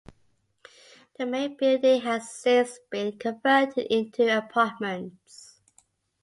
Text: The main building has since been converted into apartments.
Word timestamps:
The 1.19 1.27
main 1.27 1.57
building 1.57 2.01
has 2.01 2.31
since 2.31 2.79
been 2.89 3.19
converted 3.19 3.85
into 3.91 4.35
apartments. 4.35 5.57